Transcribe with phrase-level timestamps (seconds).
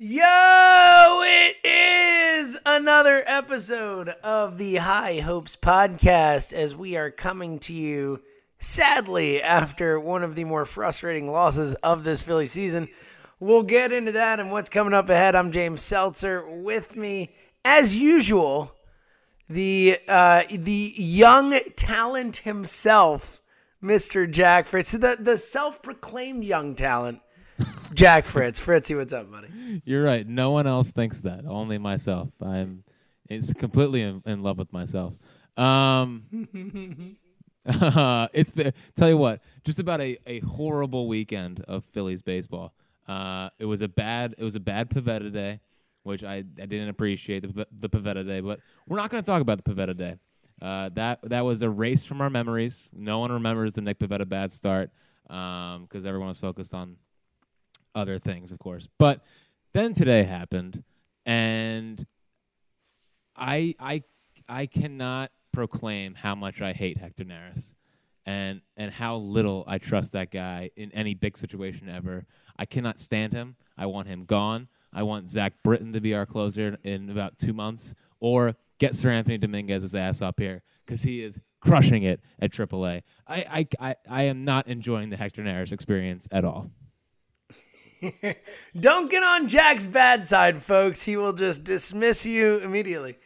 [0.00, 7.72] Yo, it is another episode of the High Hopes podcast as we are coming to
[7.74, 8.22] you
[8.60, 12.86] sadly after one of the more frustrating losses of this Philly season.
[13.40, 15.34] We'll get into that and what's coming up ahead.
[15.34, 16.48] I'm James Seltzer.
[16.48, 17.34] With me,
[17.64, 18.70] as usual,
[19.50, 23.42] the uh, the young talent himself,
[23.82, 24.30] Mr.
[24.30, 27.20] Jack Fritz, the the self proclaimed young talent,
[27.94, 28.60] Jack Fritz.
[28.60, 29.82] Fritzy, what's up, buddy?
[29.84, 30.26] You're right.
[30.26, 31.44] No one else thinks that.
[31.46, 32.28] Only myself.
[32.42, 32.84] I'm
[33.28, 35.14] it's completely in, in love with myself.
[35.56, 36.24] Um,
[38.32, 42.72] it's been, tell you what, just about a, a horrible weekend of Phillies baseball.
[43.06, 45.60] Uh, it was a bad it was a bad Pivetta day,
[46.02, 49.40] which I, I didn't appreciate the the Pivetta day, but we're not going to talk
[49.40, 50.14] about the Pivetta day.
[50.60, 52.88] Uh, that that was erased from our memories.
[52.92, 54.90] No one remembers the Nick Pivetta bad start
[55.26, 56.96] because um, everyone was focused on
[57.94, 58.88] other things, of course.
[58.98, 59.24] But
[59.72, 60.82] then today happened,
[61.26, 62.06] and
[63.36, 64.02] I I
[64.48, 67.74] I cannot proclaim how much I hate Hector Neris
[68.26, 72.26] and and how little I trust that guy in any big situation ever.
[72.58, 73.56] I cannot stand him.
[73.76, 74.68] I want him gone.
[74.92, 79.40] I want Zach Britton to be our closer in about two months, or get Seranthony
[79.40, 83.02] Dominguez's ass up here because he is crushing it at AAA.
[83.26, 86.70] I, I, I, I am not enjoying the Hector Neris experience at all.
[88.78, 91.02] Don't get on Jack's bad side, folks.
[91.02, 93.18] He will just dismiss you immediately.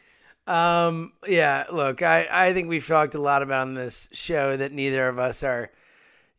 [0.46, 4.72] Um, yeah, look, I, I think we've talked a lot about on this show that
[4.72, 5.70] neither of us are,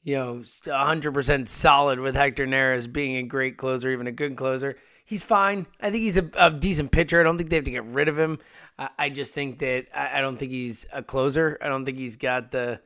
[0.03, 4.77] you know, 100% solid with Hector Neris being a great closer, even a good closer.
[5.05, 5.67] He's fine.
[5.79, 7.19] I think he's a, a decent pitcher.
[7.19, 8.39] I don't think they have to get rid of him.
[8.77, 11.57] I, I just think that I, I don't think he's a closer.
[11.61, 12.81] I don't think he's got the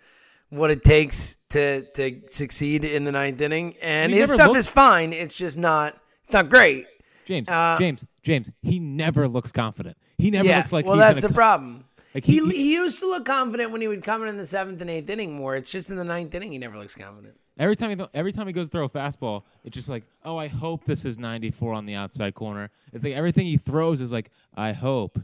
[0.50, 3.76] what it takes to to succeed in the ninth inning.
[3.82, 5.14] And He his stuff looked- is fine.
[5.14, 5.98] It's just not.
[6.26, 6.88] It's not great.
[7.26, 8.50] James, Uh, James, James.
[8.62, 9.98] He never looks confident.
[10.18, 10.58] He never yeah.
[10.58, 11.84] looks like well, he's that's gonna the problem.
[12.16, 14.46] Like, he, he- he used to look confident when he would come in in the
[14.46, 15.56] seventh and eighth inning more.
[15.56, 17.36] It's just in the ninth inning he never looks confident.
[17.60, 20.04] Every time he th- every time he goes to throw a fastball, it's just like,
[20.24, 22.70] oh, I hope this is 94 on the outside corner.
[22.94, 25.20] It's like everything he throws is like, I hope,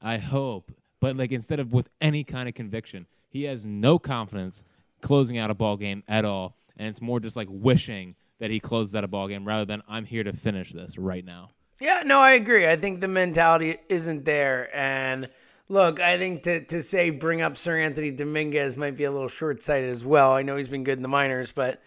[0.00, 0.70] I hope,
[1.00, 4.64] but like instead of with any kind of conviction, he has no confidence
[5.00, 8.60] closing out a ball game at all, and it's more just like wishing that he
[8.60, 11.50] closes out a ball game rather than I'm here to finish this right now.
[11.80, 12.68] Yeah, no, I agree.
[12.68, 14.74] I think the mentality isn't there.
[14.74, 15.28] And
[15.68, 19.62] look, I think to, to say bring up Seranthony Dominguez might be a little short
[19.62, 20.32] sighted as well.
[20.32, 21.80] I know he's been good in the minors, but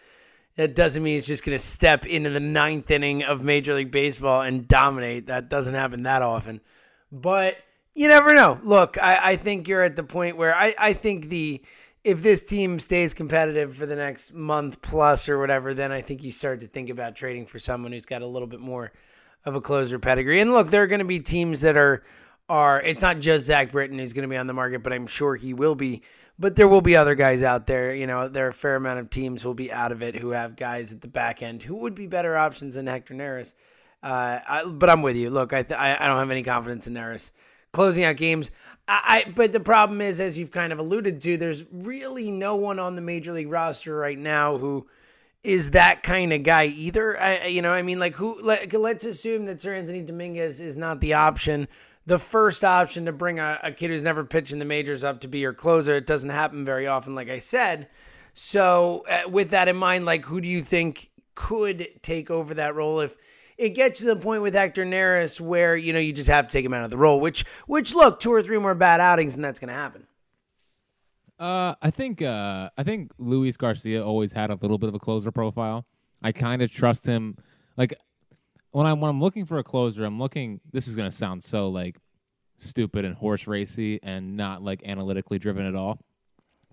[0.56, 3.90] that doesn't mean he's just going to step into the ninth inning of Major League
[3.90, 5.26] Baseball and dominate.
[5.26, 6.60] That doesn't happen that often.
[7.10, 7.56] But
[7.94, 8.58] you never know.
[8.62, 11.62] Look, I, I think you're at the point where I, I think the
[12.04, 16.24] if this team stays competitive for the next month plus or whatever, then I think
[16.24, 18.92] you start to think about trading for someone who's got a little bit more
[19.44, 20.40] of a closer pedigree.
[20.40, 22.02] And look, there are going to be teams that are
[22.48, 25.06] are it's not just Zach Britton who's going to be on the market, but I'm
[25.06, 26.02] sure he will be.
[26.38, 27.94] But there will be other guys out there.
[27.94, 30.16] You know, there are a fair amount of teams who will be out of it
[30.16, 33.54] who have guys at the back end who would be better options than Hector Neris.
[34.02, 35.30] Uh, I, but I'm with you.
[35.30, 37.30] Look, I, th- I I don't have any confidence in Neris
[37.72, 38.50] closing out games.
[38.88, 42.78] I, but the problem is, as you've kind of alluded to, there's really no one
[42.78, 44.86] on the major league roster right now who
[45.44, 47.20] is that kind of guy either.
[47.20, 48.40] I, you know, I mean, like who?
[48.42, 51.68] Let, let's assume that Seranthony Dominguez is not the option,
[52.06, 55.20] the first option to bring a, a kid who's never pitched in the majors up
[55.20, 55.96] to be your closer.
[55.96, 57.88] It doesn't happen very often, like I said.
[58.34, 62.74] So, uh, with that in mind, like who do you think could take over that
[62.74, 63.16] role if?
[63.58, 66.52] It gets to the point with Hector Neris where you know you just have to
[66.52, 67.20] take him out of the role.
[67.20, 70.06] Which, which look, two or three more bad outings, and that's going to happen.
[71.38, 74.98] Uh, I think uh, I think Luis Garcia always had a little bit of a
[75.00, 75.84] closer profile.
[76.22, 77.36] I kind of trust him.
[77.76, 77.94] Like
[78.70, 80.60] when I'm when I'm looking for a closer, I'm looking.
[80.70, 81.96] This is gonna sound so like
[82.58, 85.98] stupid and horse racy and not like analytically driven at all.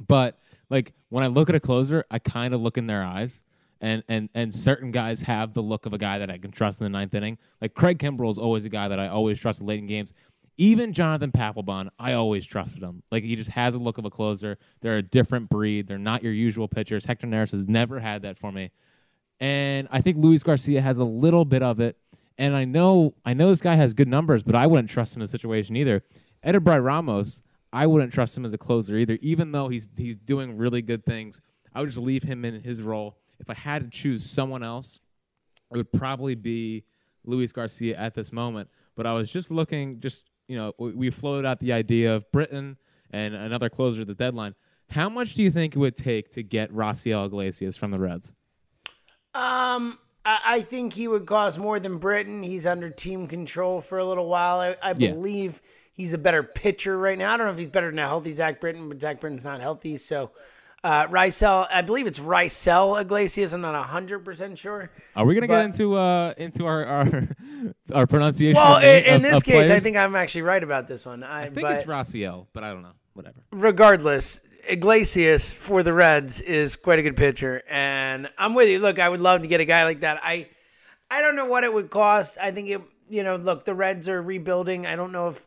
[0.07, 0.37] But
[0.69, 3.43] like when I look at a closer, I kind of look in their eyes.
[3.81, 6.81] And, and and certain guys have the look of a guy that I can trust
[6.81, 7.37] in the ninth inning.
[7.61, 10.13] Like Craig Kimbrel is always a guy that I always trust in late in games.
[10.57, 13.03] Even Jonathan Papelbon, I always trusted him.
[13.09, 14.57] Like he just has a look of a closer.
[14.81, 15.87] They're a different breed.
[15.87, 17.05] They're not your usual pitchers.
[17.05, 18.71] Hector Neris has never had that for me,
[19.39, 21.97] and I think Luis Garcia has a little bit of it.
[22.37, 25.21] And I know I know this guy has good numbers, but I wouldn't trust him
[25.21, 26.03] in a situation either.
[26.45, 27.41] Edubray Ramos,
[27.71, 31.05] I wouldn't trust him as a closer either, even though he's he's doing really good
[31.05, 31.41] things.
[31.73, 33.17] I would just leave him in his role.
[33.39, 34.99] If I had to choose someone else,
[35.71, 36.83] it would probably be
[37.25, 38.69] Luis Garcia at this moment.
[38.95, 42.77] But I was just looking, just you know, we, floated out the idea of Britton
[43.11, 44.55] and another closer at the deadline.
[44.89, 48.33] How much do you think it would take to get Raciel Iglesias from the Reds?
[49.35, 52.43] Um, I think he would cost more than Britton.
[52.43, 54.59] He's under team control for a little while.
[54.59, 55.11] I, I Yeah.
[55.11, 55.61] believe
[55.93, 57.33] he's a better pitcher right now.
[57.33, 59.61] I don't know if he's better than a healthy Zach Britton, but Zach Britton's not
[59.61, 59.97] healthy.
[59.97, 60.31] So,
[60.83, 63.53] uh, Rysel, I believe it's Rysel Iglesias.
[63.53, 64.89] I'm not 100% sure.
[65.15, 67.27] Are we gonna But- get into uh into our our,
[67.93, 68.55] our pronunciation?
[68.55, 71.05] Well, of, in, in of- this of case, I think I'm actually right about this
[71.05, 71.23] one.
[71.23, 72.93] I, I think but it's Raciel, but I don't know.
[73.13, 73.41] Whatever.
[73.51, 78.79] regardless, Iglesias for the Reds is quite a good pitcher, and I'm with you.
[78.79, 80.21] Look, I would love to get a guy like that.
[80.23, 80.47] I
[81.11, 82.37] I don't know what it would cost.
[82.41, 82.81] I think it.
[83.09, 84.85] You know, look, the Reds are rebuilding.
[84.85, 85.45] I don't know if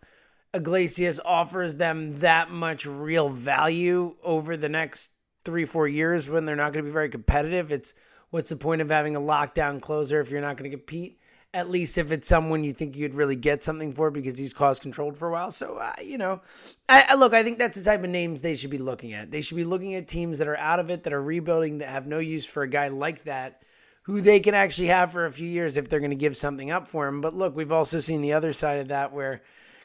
[0.53, 5.13] Iglesias offers them that much real value over the next
[5.45, 7.71] three, four years when they're not going to be very competitive.
[7.73, 7.95] It's
[8.31, 11.19] what's the point of having a lockdown closer if you're not going to compete?
[11.55, 14.81] At least if it's someone you think you'd really get something for because he's cost
[14.81, 15.51] controlled for a while.
[15.51, 16.41] So, uh, you know,
[16.89, 19.31] I, I look, I think that's the type of names they should be looking at.
[19.31, 21.91] They should be looking at teams that are out of it, that are rebuilding, that
[21.91, 23.63] have no use for a guy like that
[24.05, 26.71] who they can actually have for a few years if they're going to give something
[26.71, 27.21] up for him.
[27.21, 29.43] But look, we've also seen the other side of that where,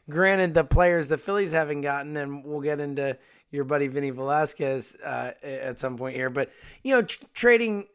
[0.09, 3.17] granted, the players the Phillies haven't gotten, and we'll get into
[3.51, 6.51] your buddy Vinny Velasquez uh, at some point here, but,
[6.83, 7.87] you know, tr- trading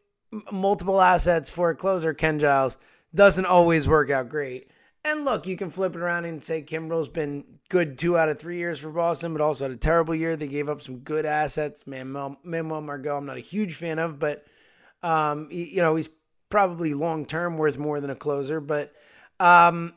[0.50, 2.78] multiple assets for a closer, Ken Giles,
[3.14, 4.70] doesn't always work out great.
[5.04, 8.38] And look, you can flip it around and say Kimbrel's been good two out of
[8.38, 10.36] three years for Boston, but also had a terrible year.
[10.36, 11.86] They gave up some good assets.
[11.86, 14.46] Manuel, Manuel Margot, I'm not a huge fan of, but
[15.02, 16.08] um, you know, he's
[16.50, 18.60] probably long term worth more than a closer.
[18.60, 18.92] But
[19.40, 19.92] um,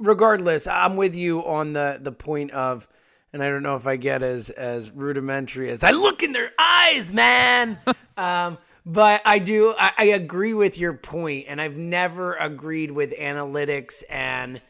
[0.00, 2.88] regardless, I'm with you on the the point of,
[3.32, 6.52] and I don't know if I get as as rudimentary as I look in their
[6.58, 7.78] eyes, man.
[8.16, 13.12] um, but I do, I, I agree with your point, and I've never agreed with
[13.12, 14.60] analytics and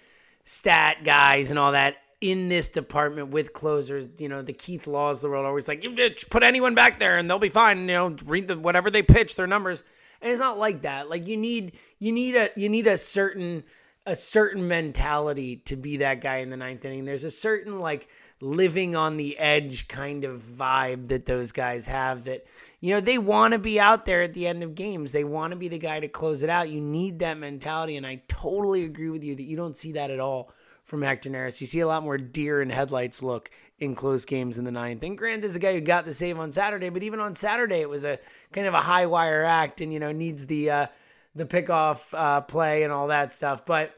[0.45, 4.09] stat guys and all that in this department with closers.
[4.19, 6.99] You know, the Keith Laws of the world are always like, you put anyone back
[6.99, 7.81] there and they'll be fine.
[7.81, 9.83] You know, read the, whatever they pitch, their numbers.
[10.21, 11.11] And it's not like that.
[11.11, 13.65] Like you need you need a you need a certain
[14.07, 17.05] a certain mentality to be that guy in the ninth inning.
[17.05, 18.09] There's a certain like
[18.43, 22.45] living on the edge kind of vibe that those guys have that
[22.81, 25.53] you know they want to be out there at the end of games they want
[25.53, 28.85] to be the guy to close it out you need that mentality and i totally
[28.85, 30.53] agree with you that you don't see that at all
[30.85, 31.61] from Hector Neris.
[31.61, 35.03] You see a lot more deer and headlights look in close games in the ninth.
[35.03, 37.81] And Grant is a guy who got the save on Saturday, but even on Saturday
[37.81, 38.19] it was a
[38.53, 40.87] kind of a high wire act, and you know needs the uh,
[41.35, 43.65] the pickoff uh, play and all that stuff.
[43.65, 43.95] But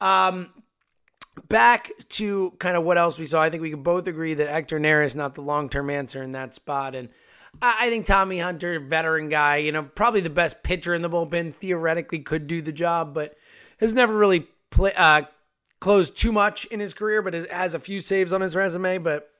[0.00, 0.50] um,
[1.48, 3.42] back to kind of what else we saw.
[3.42, 6.22] I think we could both agree that Hector Neris is not the long term answer
[6.22, 7.08] in that spot, and
[7.60, 11.54] I think Tommy Hunter, veteran guy, you know, probably the best pitcher in the bullpen,
[11.54, 13.36] theoretically could do the job, but
[13.80, 15.22] has never really play, uh,
[15.80, 18.98] closed too much in his career, but has- has a few saves on his resume.
[18.98, 19.30] But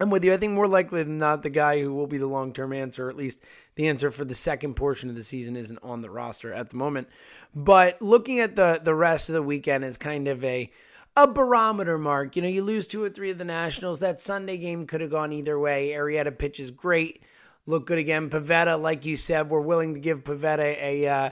[0.00, 0.34] I'm with you.
[0.34, 3.06] I think more likely than not, the guy who will be the long term answer,
[3.06, 3.40] or at least
[3.76, 6.76] the answer for the second portion of the season, isn't on the roster at the
[6.76, 7.08] moment.
[7.54, 10.70] But looking at the the rest of the weekend is kind of a
[11.16, 12.36] a barometer mark.
[12.36, 14.00] You know, you lose two or three of the Nationals.
[14.00, 15.90] That Sunday game could have gone either way.
[15.90, 17.22] Arrieta pitches great,
[17.66, 18.30] look good again.
[18.30, 21.30] Pivetta, like you said, we're willing to give Pivetta a uh,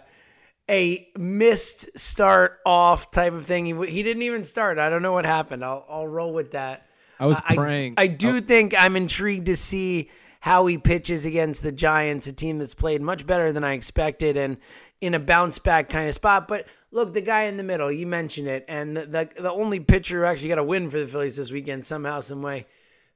[0.70, 3.66] a missed start off type of thing.
[3.66, 4.78] He, he didn't even start.
[4.78, 5.64] I don't know what happened.
[5.64, 6.86] I'll I'll roll with that.
[7.18, 7.94] I was I- praying.
[7.98, 12.58] I, do think I'm intrigued to see how he pitches against the Giants, a team
[12.58, 14.56] that's played much better than I expected and
[15.02, 16.48] in a bounce back kind of spot.
[16.48, 19.80] But look, the guy in the middle, you mentioned it, and the the, the only
[19.80, 22.66] pitcher who actually got a win for the Phillies this weekend somehow, some way,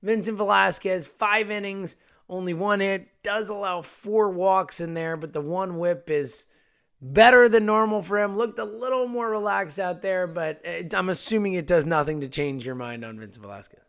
[0.02, 1.96] Vincent Velasquez, five innings,
[2.28, 6.48] only one hit, does allow four walks in there, but the one whip is
[7.00, 8.36] better than normal for him.
[8.36, 12.28] Looked a little more relaxed out there, but it, I'm assuming it does nothing to
[12.28, 13.80] change your mind on Vincent Velasquez.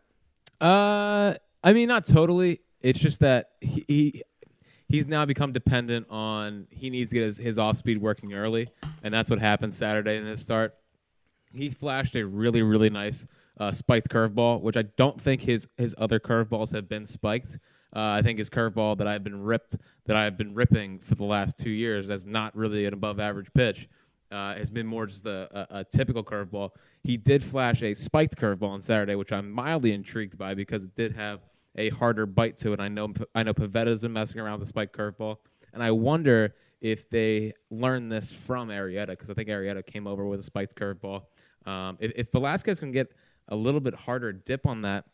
[0.60, 2.60] Uh, I mean, not totally.
[2.80, 4.22] It's just that he, he
[4.88, 8.68] he's now become dependent on he needs to get his, his off speed working early,
[9.02, 10.74] and that's what happened Saturday in his start.
[11.52, 13.26] He flashed a really really nice
[13.58, 17.58] uh, spiked curveball, which I don't think his his other curveballs have been spiked.
[17.94, 19.76] Uh, I think his curveball that I've been ripped
[20.06, 23.48] that I've been ripping for the last two years as not really an above average
[23.54, 23.88] pitch
[24.30, 26.70] uh, has been more just a, a, a typical curveball.
[27.02, 30.94] He did flash a spiked curveball on Saturday, which I'm mildly intrigued by because it
[30.94, 31.40] did have
[31.78, 32.80] a harder bite to it.
[32.80, 35.36] I know I know Pivetta's been messing around with the spiked curveball,
[35.72, 40.26] and I wonder if they learned this from Arrieta because I think Arrieta came over
[40.26, 41.22] with a spiked curveball.
[41.64, 43.12] Um, if, if Velasquez can get
[43.48, 45.04] a little bit harder dip on that,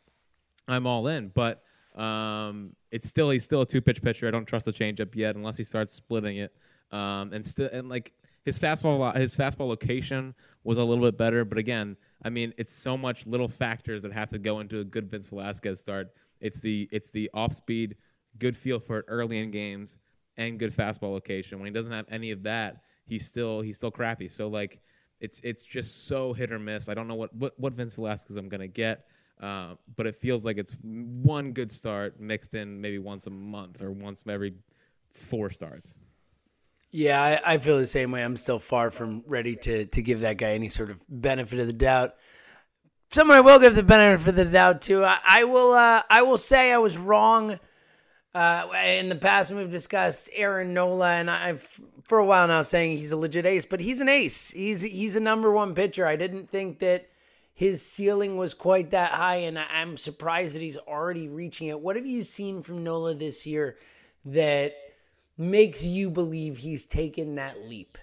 [0.67, 1.29] I'm all in.
[1.29, 1.63] But
[1.95, 4.27] um, it's still he's still a two pitch pitcher.
[4.27, 6.55] I don't trust the changeup yet unless he starts splitting it.
[6.91, 8.13] Um, and still and like
[8.45, 12.73] his fastball his fastball location was a little bit better, but again, I mean it's
[12.73, 16.09] so much little factors that have to go into a good Vince Velasquez start.
[16.41, 17.97] It's the it's the off speed,
[18.39, 19.99] good feel for it early in games,
[20.37, 21.59] and good fastball location.
[21.59, 24.29] When he doesn't have any of that, he's still he's still crappy.
[24.29, 24.81] So like
[25.21, 26.89] it's it's just so hit or miss.
[26.89, 29.07] I don't know what what, what Vince Velasquez I'm gonna get.
[29.41, 33.83] Uh, but it feels like it's one good start mixed in maybe once a month
[33.83, 34.55] or once every
[35.11, 35.93] four starts.
[36.93, 38.23] Yeah, I, I, feel the same way.
[38.23, 41.67] I'm still far from ready to to give that guy any sort of benefit of
[41.67, 42.15] the doubt.
[43.15, 45.05] Someone I will give the benefit of the doubt to.
[45.05, 45.73] I, I will.
[45.73, 47.61] Uh, I will say I was wrong.
[48.35, 52.99] Uh, in the past, we've discussed Aaron Nola, and I've for a while now saying
[52.99, 54.51] he's a legit ace, but he's an ace.
[54.51, 56.05] He's he's a number one pitcher.
[56.05, 57.09] I didn't think that
[57.55, 61.79] his ceiling was quite that high, and I'm surprised that he's already reaching it.
[61.79, 63.77] What have you seen from Nola this year
[64.25, 64.75] that
[65.39, 67.97] makes you believe he's taken that leap?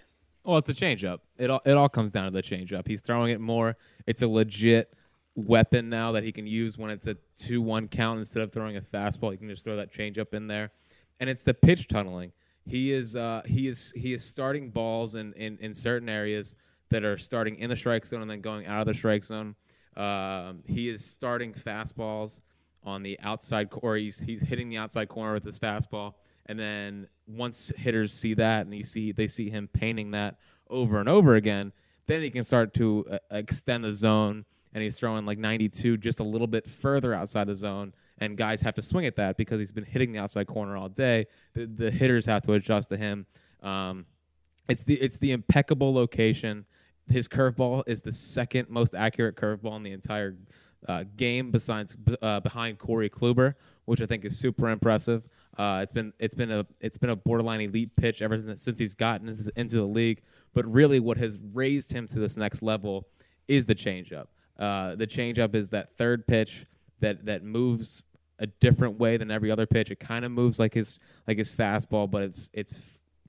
[0.46, 1.20] Well, it's a changeup.
[1.38, 2.88] It all it all comes down to the changeup.
[2.88, 3.76] He's throwing it more.
[4.08, 4.94] It's a legit
[5.36, 8.82] weapon now that he can use when it's a two-one count instead of throwing a
[8.82, 9.32] fastball.
[9.32, 10.72] He can just throw that changeup in there,
[11.20, 12.32] and it's the pitch tunneling.
[12.66, 16.56] He is uh, he is he is starting balls in, in, in certain areas
[16.90, 19.56] that are starting in the strike zone and then going out of the strike zone.
[19.96, 22.42] Um, he is starting fastballs
[22.84, 26.14] on the outside, or he's he's hitting the outside corner with his fastball
[26.46, 30.38] and then once hitters see that and you see they see him painting that
[30.70, 31.72] over and over again,
[32.08, 36.20] then he can start to uh, extend the zone and he's throwing like 92 just
[36.20, 39.60] a little bit further outside the zone and guys have to swing at that because
[39.60, 41.26] he's been hitting the outside corner all day.
[41.54, 43.26] The, the hitters have to adjust to him.
[43.62, 44.06] Um,
[44.70, 46.66] it's the it's the impeccable location.
[47.10, 50.38] His curveball is the second most accurate curveball in the entire
[50.88, 55.28] uh, game, besides uh, behind Corey Kluber, which I think is super impressive.
[55.58, 58.80] Uh, it's been it's been a it's been a borderline elite pitch ever since, since
[58.80, 60.22] he's gotten into the league.
[60.54, 63.08] But really, what has raised him to this next level
[63.48, 64.28] is the changeup.
[64.62, 66.68] Uh, the changeup is that third pitch
[67.00, 68.04] that that moves
[68.38, 69.92] a different way than every other pitch.
[69.92, 72.82] It kind of moves like his like his fastball, but it's it's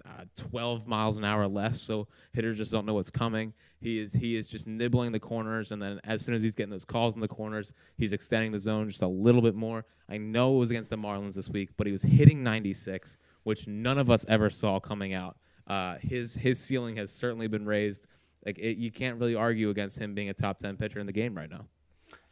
[0.05, 3.55] uh, 12 miles an hour less, so hitters just don't know what's coming.
[3.81, 6.71] He is he is just nibbling the corners, and then as soon as he's getting
[6.71, 9.85] those calls in the corners, he's extending the zone just a little bit more.
[10.09, 13.67] I know it was against the Marlins this week, but he was hitting 96, which
[13.67, 15.37] none of us ever saw coming out.
[15.67, 18.07] Uh, his his ceiling has certainly been raised.
[18.45, 21.13] Like it, you can't really argue against him being a top 10 pitcher in the
[21.13, 21.67] game right now.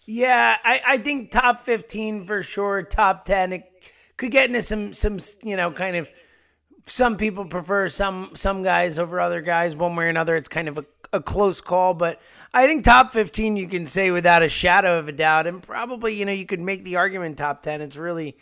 [0.06, 3.52] Yeah, I, I think top 15 for sure, top 10.
[3.52, 3.70] It
[4.20, 6.10] could get into some some you know kind of
[6.86, 10.68] some people prefer some some guys over other guys one way or another it's kind
[10.68, 12.20] of a, a close call but
[12.52, 16.14] i think top 15 you can say without a shadow of a doubt and probably
[16.14, 18.36] you know you could make the argument top 10 it's really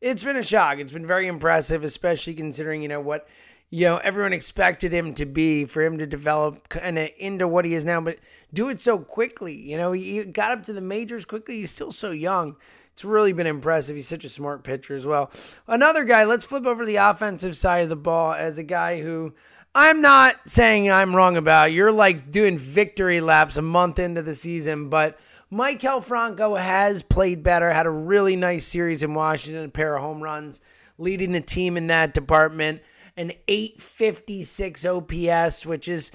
[0.00, 3.28] it's been a shock it's been very impressive especially considering you know what
[3.70, 7.64] you know everyone expected him to be for him to develop kind of into what
[7.64, 8.18] he is now but
[8.52, 11.92] do it so quickly you know he got up to the majors quickly he's still
[11.92, 12.56] so young
[12.92, 13.96] it's really been impressive.
[13.96, 15.30] He's such a smart pitcher as well.
[15.66, 19.32] Another guy, let's flip over the offensive side of the ball as a guy who
[19.74, 21.72] I'm not saying I'm wrong about.
[21.72, 25.18] You're like doing victory laps a month into the season, but
[25.50, 30.02] Maikel Franco has played better, had a really nice series in Washington, a pair of
[30.02, 30.60] home runs,
[30.98, 32.82] leading the team in that department.
[33.16, 36.12] An 856 OPS, which is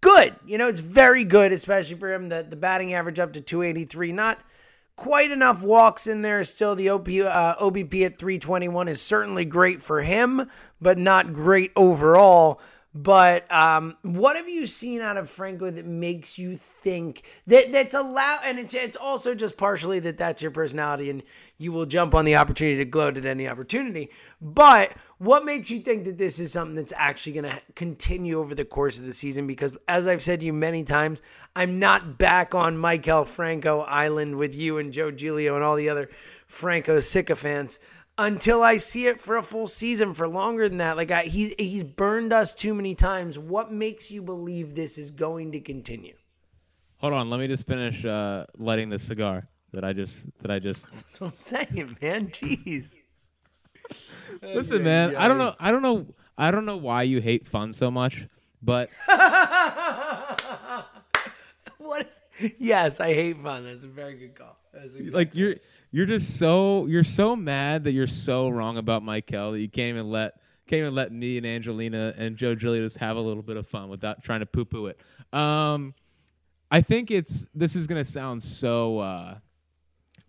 [0.00, 0.36] good.
[0.46, 2.28] You know, it's very good, especially for him.
[2.28, 4.12] The, the batting average up to 283.
[4.12, 4.38] Not
[4.96, 6.74] quite enough walks in there still.
[6.74, 12.60] The OP, uh, OBP at 321 is certainly great for him, but not great overall.
[13.00, 17.94] But um, what have you seen out of Franco that makes you think that that's
[17.94, 18.40] allowed?
[18.42, 21.22] And it's it's also just partially that that's your personality, and
[21.58, 24.10] you will jump on the opportunity to gloat at any opportunity.
[24.40, 28.56] But what makes you think that this is something that's actually going to continue over
[28.56, 29.46] the course of the season?
[29.46, 31.22] Because as I've said to you many times,
[31.54, 35.88] I'm not back on Maikel Franco Island with you and Joe Giglio and all the
[35.88, 36.10] other
[36.48, 37.78] Franco sycophants
[38.18, 40.96] until I see it for a full season for longer than that.
[40.96, 43.38] Like I, he's he's burned us too many times.
[43.38, 46.16] What makes you believe this is going to continue?
[46.98, 50.58] Hold on, let me just finish uh, lighting the cigar that I just that I
[50.58, 50.84] just.
[50.90, 52.26] That's what I'm saying, man.
[52.28, 52.98] Jeez.
[54.42, 55.14] Listen, man.
[55.16, 55.54] I don't know.
[55.58, 56.06] I don't know.
[56.36, 58.26] I don't know why you hate fun so much,
[58.62, 58.90] but.
[61.78, 62.20] what is?
[62.58, 63.64] Yes, I hate fun.
[63.64, 64.56] That's a very good call.
[65.10, 65.56] like you're
[65.90, 69.96] you're just so you're so mad that you're so wrong about Maikel that you can't
[69.96, 70.34] even let
[70.66, 73.88] can't even let me and Angelina and Joe Giglio have a little bit of fun
[73.88, 75.00] without trying to poo poo it.
[75.32, 75.94] Um,
[76.70, 79.38] I think it's this is gonna sound so uh,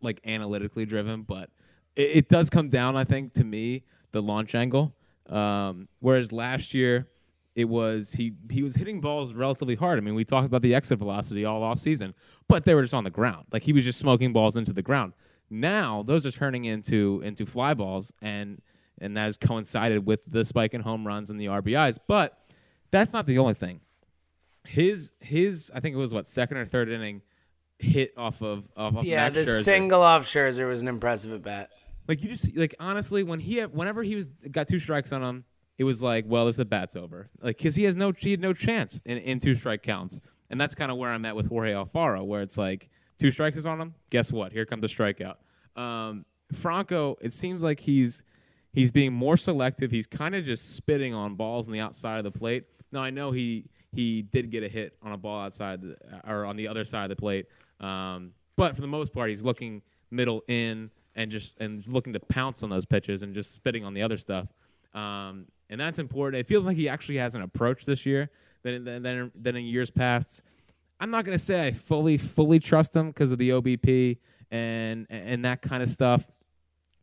[0.02, 1.50] like analytically driven, but
[1.96, 4.96] it, it, does come down, I think, to me the launch angle.
[5.28, 7.10] Um, whereas last year
[7.56, 9.98] it was he he was hitting balls relatively hard.
[9.98, 12.14] I mean, we talked about the exit velocity all off season,
[12.48, 13.48] but they were just on the ground.
[13.52, 15.14] Like he was just smoking balls into the ground.
[15.50, 18.62] Now those are turning into into fly balls, and
[19.02, 21.98] and that has coincided with the spike in home runs and the RBIs.
[22.08, 22.38] But
[22.92, 23.82] that's not the only thing.
[24.68, 27.22] His his I think it was what second or third inning
[27.80, 29.64] hit off of off of Yeah, Max the Scherzer.
[29.64, 31.70] single off Scherzer was an impressive at bat.
[32.08, 35.46] Like you just like honestly, when he whenever he was got two strikes on him,
[35.78, 37.30] it was like, well, this at bat's over.
[37.42, 40.60] Like because he has no he had no chance in, in two strike counts, and
[40.60, 42.90] that's kind of where I'm at with Jorge Alfaro, where it's like
[43.20, 43.94] two strikes is on him.
[44.10, 44.52] Guess what?
[44.52, 45.36] Here comes the strikeout.
[45.80, 48.24] Um, Franco, it seems like he's
[48.74, 49.92] he's being more selective.
[49.92, 52.66] He's kind of just spitting on balls on the outside of the plate.
[52.92, 55.98] Now I know he he did get a hit on a ball outside the,
[56.28, 57.48] or on the other side of the plate,
[57.80, 62.20] um, but for the most part, he's looking middle in and just and looking to
[62.20, 64.48] pounce on those pitches and just spitting on the other stuff.
[64.94, 66.40] Um, and that's important.
[66.40, 68.30] It feels like he actually has an approach this year
[68.64, 70.42] than than than, than in years past.
[71.00, 74.18] I'm not gonna say I fully fully trust him because of the OBP
[74.52, 76.30] and and that kind of stuff.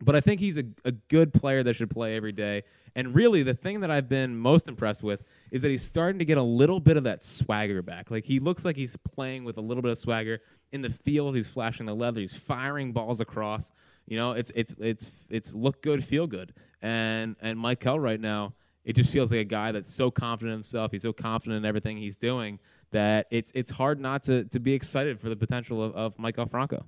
[0.03, 2.65] But I think he's a, a good player that should play every day.
[2.95, 6.27] And really, the thing that I've been most impressed with is that he's starting to
[6.27, 8.11] get a little bit of that swagger back.
[8.11, 10.41] Like he looks like he's playing with a little bit of swagger
[10.73, 11.35] in the field.
[11.35, 12.21] He's flashing the leather.
[12.21, 13.73] He's firing balls across.
[14.07, 16.53] You know, it's it's it's it's look good, feel good.
[16.83, 18.55] And and Maikel right now,
[18.87, 20.93] it just feels like a guy that's so confident in himself.
[20.93, 22.61] He's so confident in everything he's doing
[22.93, 26.49] that it's it's hard not to to be excited for the potential of, of Maikel
[26.49, 26.87] Franco.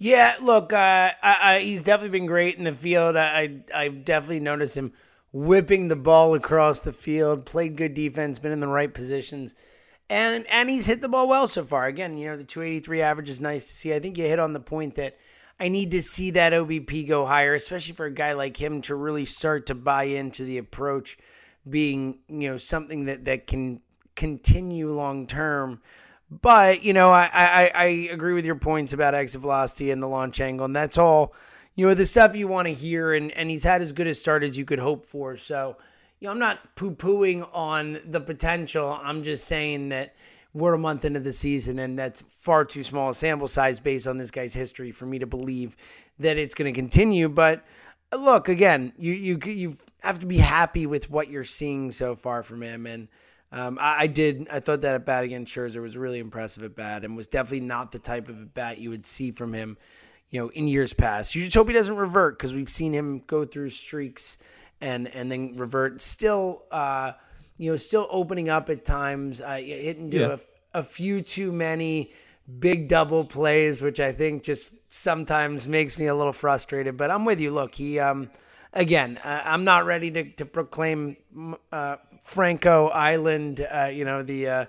[0.00, 3.16] Yeah, look, uh, I, I, he's definitely been great in the field.
[3.16, 4.92] I, I I definitely noticed him
[5.32, 7.46] whipping the ball across the field.
[7.46, 9.54] Played good defense, been in the right positions,
[10.10, 11.86] and and he's hit the ball well so far.
[11.86, 13.94] Again, you know the 283 average is nice to see.
[13.94, 15.16] I think you hit on the point that
[15.60, 18.94] I need to see that OBP go higher, especially for a guy like him to
[18.94, 21.18] really start to buy into the approach
[21.68, 23.80] being you know something that that can
[24.14, 25.80] continue long term.
[26.30, 30.08] But you know, I, I I agree with your points about exit velocity and the
[30.08, 31.34] launch angle, and that's all
[31.74, 33.12] you know the stuff you want to hear.
[33.12, 35.36] And and he's had as good a start as you could hope for.
[35.36, 35.76] So
[36.20, 38.98] you know, I'm not poo pooing on the potential.
[39.02, 40.14] I'm just saying that
[40.58, 44.06] we're a month into the season, and that's far too small a sample size based
[44.06, 45.76] on this guy's history for me to believe
[46.18, 47.28] that it's going to continue.
[47.28, 47.64] But
[48.16, 52.42] look, again, you you you have to be happy with what you're seeing so far
[52.42, 53.08] from him, and.
[53.50, 54.46] Um, I, I, did.
[54.50, 57.60] I thought that at bat against Scherzer was really impressive at bat, and was definitely
[57.60, 59.78] not the type of bat you would see from him,
[60.28, 61.34] you know, in years past.
[61.34, 64.36] You just hope he doesn't revert because we've seen him go through streaks
[64.82, 66.02] and and then revert.
[66.02, 67.12] Still, uh,
[67.58, 70.36] you know, still opening up at times, uh, hitting to Yeah.
[70.72, 72.12] a, a few too many
[72.58, 76.96] big double plays, which I think just sometimes makes me a little frustrated.
[76.96, 77.50] But I'm with you.
[77.50, 77.98] Look, he.
[77.98, 78.30] Um,
[78.74, 81.16] Again, uh, I'm not ready to, to proclaim
[81.72, 84.64] uh, Franco Island, uh, you know, the uh,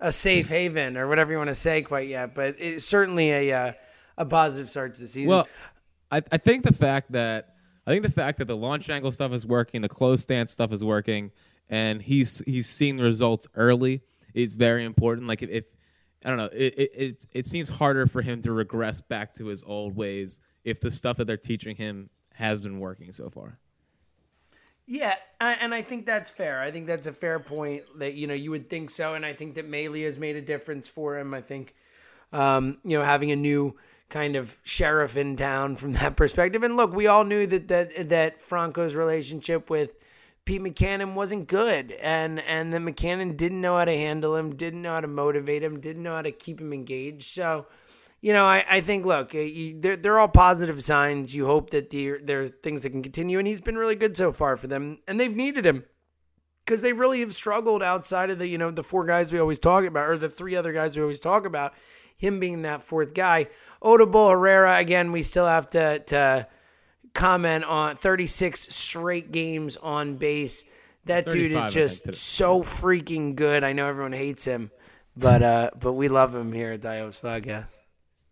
[0.00, 3.52] a safe haven or whatever you want to say quite yet, but it's certainly a
[3.52, 3.72] uh,
[4.16, 5.30] a positive start to the season.
[5.30, 5.46] Well,
[6.10, 7.54] I, I think the fact that
[7.86, 10.72] I think the fact that the launch angle stuff is working, the close stance stuff
[10.72, 11.30] is working,
[11.68, 14.02] and he's he's seeing the results early
[14.34, 15.26] is very important.
[15.26, 15.64] Like if, if
[16.24, 19.46] I don't know, it, it it it seems harder for him to regress back to
[19.46, 23.58] his old ways if the stuff that they're teaching him has been working so far.
[24.86, 26.60] Yeah, and I think that's fair.
[26.60, 29.32] I think that's a fair point that you know you would think so, and I
[29.32, 31.34] think that Mallee has made a difference for him.
[31.34, 31.74] I think
[32.32, 33.76] um, you know having a new
[34.08, 36.62] kind of sheriff in town from that perspective.
[36.62, 39.96] And look, we all knew that that that Franco's relationship with
[40.44, 44.82] Pete Mackanin wasn't good, and and that McCannon didn't know how to handle him, didn't
[44.82, 47.26] know how to motivate him, didn't know how to keep him engaged.
[47.26, 47.66] So
[48.22, 51.34] you know, I, I think, look, uh, you, they're, they're all positive signs.
[51.34, 54.16] You hope that the, there are things that can continue, and he's been really good
[54.16, 55.84] so far for them, and they've needed him
[56.64, 59.58] because they really have struggled outside of the, you know, the four guys we always
[59.58, 61.74] talk about, or the three other guys we always talk about,
[62.16, 63.48] him being that fourth guy.
[63.82, 66.46] Odubel Herrera, again, we still have to, to
[67.14, 70.64] comment on 36 straight games on base.
[71.06, 73.64] That dude is just so freaking good.
[73.64, 74.70] I know everyone hates him,
[75.16, 77.66] but uh, but we love him here at Dios Podcast.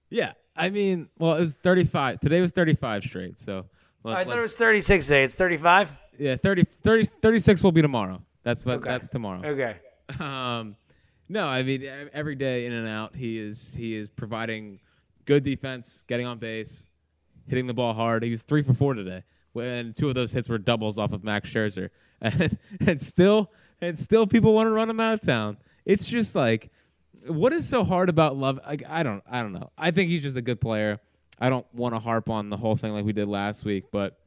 [0.08, 2.20] Yeah, I mean, well, it was 35.
[2.20, 3.38] Today was 35 straight.
[3.40, 3.66] So
[4.04, 5.24] let's, I thought it was 36 today.
[5.24, 5.92] It's 35?
[6.18, 8.22] yeah, 30, 30, 36 will be tomorrow.
[8.44, 8.88] That's what Okay.
[8.88, 9.42] that's tomorrow.
[9.44, 9.76] Okay.
[10.18, 10.74] Um,
[11.28, 14.80] no, I mean every day in and out, he is he is providing
[15.24, 16.88] good defense, getting on base,
[17.50, 18.22] hitting the ball hard.
[18.22, 21.22] He was three for four today, when two of those hits were doubles off of
[21.22, 25.58] Max Scherzer, and and still and still people want to run him out of town.
[25.84, 26.70] It's just like,
[27.26, 28.60] what is so hard about love?
[28.66, 29.70] Like I don't I don't know.
[29.76, 31.00] I think he's just a good player.
[31.38, 34.18] I don't want to harp on the whole thing like we did last week, but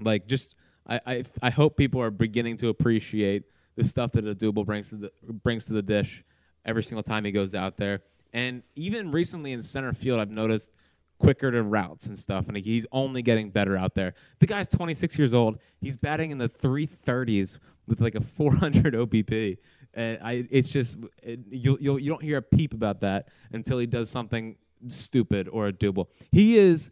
[0.00, 0.54] like just
[0.86, 3.44] I, I I hope people are beginning to appreciate
[3.76, 6.24] the stuff that Odubel brings to the brings to the dish
[6.64, 8.00] every single time he goes out there.
[8.32, 10.70] And even recently in center field, I've noticed
[11.18, 14.14] quicker to routes and stuff, and he's only getting better out there.
[14.38, 15.58] The guy's 26 years old.
[15.80, 19.58] He's batting in the 330s with like a 400 OBP.
[19.94, 23.78] And I, it's just it, you'll, you'll you don't hear a peep about that until
[23.78, 26.10] he does something stupid or a double.
[26.30, 26.90] He is.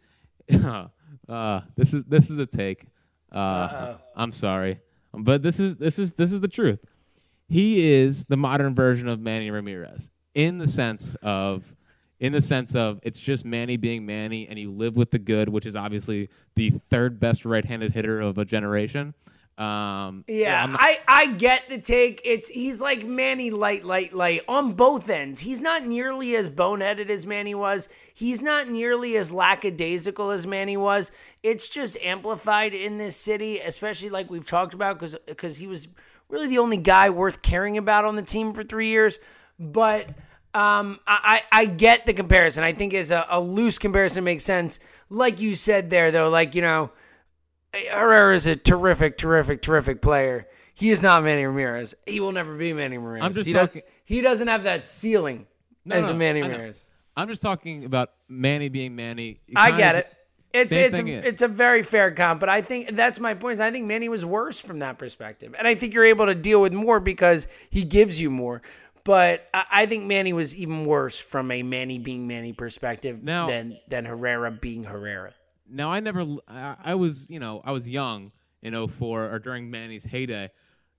[1.29, 2.85] uh, this is this is a take.
[3.31, 4.79] Uh, I'm sorry,
[5.13, 6.79] but this is this is this is the truth.
[7.47, 11.75] He is the modern version of Manny Ramirez in the sense of
[12.19, 15.49] in the sense of it's just Manny being Manny, and you live with the good,
[15.49, 19.13] which is obviously the third best right-handed hitter of a generation.
[19.57, 22.21] Um, Yeah, not- I, I get the take.
[22.23, 25.39] It's he's like Manny light, light, light on both ends.
[25.39, 27.89] He's not nearly as boneheaded as Manny was.
[28.13, 31.11] He's not nearly as lackadaisical as Manny was.
[31.41, 35.87] It's just amplified in this city, especially like we've talked about, because because he was
[36.29, 39.17] really the only guy worth caring about on the team for three years.
[39.59, 40.09] But
[40.57, 42.63] um, I, I get the comparison.
[42.63, 44.79] I think is a, a loose comparison makes sense.
[45.09, 46.91] Like you said there, though, like you know.
[47.91, 50.47] Herrera is a terrific, terrific, terrific player.
[50.73, 51.93] He is not Manny Ramirez.
[52.07, 53.23] He will never be Manny Ramirez.
[53.23, 55.45] I'm just he, talking- he doesn't have that ceiling
[55.89, 56.81] as no, a Manny Ramirez.
[57.15, 59.41] I'm just talking about Manny being Manny.
[59.55, 60.13] I get it.
[60.53, 63.55] It's it's a, it's a very fair comp, but I think that's my point.
[63.55, 66.35] Is I think Manny was worse from that perspective, and I think you're able to
[66.35, 68.61] deal with more because he gives you more.
[69.07, 73.79] But I, think Manny was even worse from a Manny being Manny perspective Now- than
[73.87, 75.33] than Herrera being Herrera.
[75.69, 79.71] Now I never I, I was you know I was young in 04 or during
[79.71, 80.51] Manny's heyday.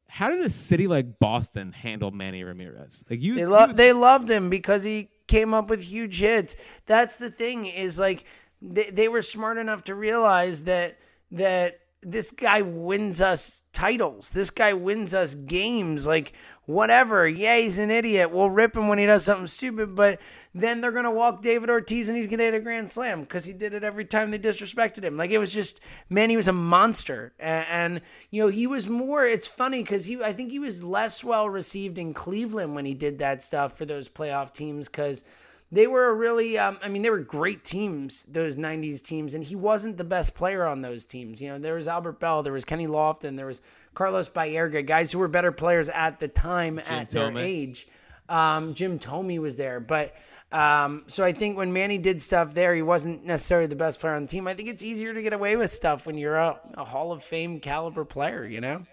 [0.08, 3.04] How did a city like Boston handle Manny Ramirez?
[3.10, 6.56] Like you, They you they loved him because he came up with huge hits.
[6.86, 8.24] That's the thing is like
[8.62, 10.96] they, they were smart enough to realize that
[11.32, 14.30] that this guy wins us titles.
[14.30, 16.06] This guy wins us games.
[16.06, 16.32] Like
[16.68, 17.26] whatever.
[17.26, 18.30] Yeah, he's an idiot.
[18.30, 20.20] We'll rip him when he does something stupid, but
[20.54, 23.54] then they're gonna walk David Ortiz and he's gonna hit a grand slam because he
[23.54, 25.16] did it every time they disrespected him.
[25.16, 28.00] Like it was just man, he was a monster, and, and
[28.30, 29.24] you know he was more.
[29.24, 32.92] It's funny because he, I think he was less well received in Cleveland when he
[32.92, 35.24] did that stuff for those playoff teams because
[35.72, 39.44] they were a really um, i mean they were great teams those 90s teams and
[39.44, 42.54] he wasn't the best player on those teams you know there was albert belle there
[42.54, 43.60] was kenny lofton there was
[43.98, 47.38] carlos baerga guys who were better players at the time at their Thome.
[47.38, 47.88] age
[48.28, 50.14] um, jim thome was there but
[50.52, 54.14] um, so i think when manny did stuff there he wasn't necessarily the best player
[54.14, 56.60] on the team i think it's easier to get away with stuff when you're a,
[56.74, 58.86] a hall of fame caliber player you know